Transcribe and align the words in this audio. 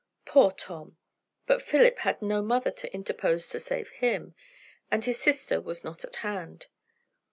Poor 0.25 0.51
Tom! 0.51 0.97
But 1.45 1.61
Philip 1.61 1.99
had 1.99 2.23
no 2.23 2.41
mother 2.41 2.71
to 2.71 2.91
interpose 2.91 3.47
to 3.49 3.59
save 3.59 3.89
him; 3.89 4.33
and 4.89 5.05
his 5.05 5.19
sister 5.19 5.61
was 5.61 5.83
not 5.83 6.03
at 6.03 6.15
hand. 6.25 6.65